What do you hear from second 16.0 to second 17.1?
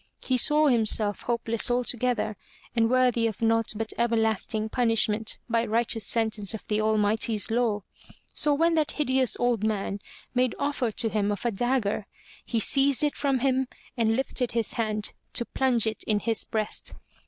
in his breast.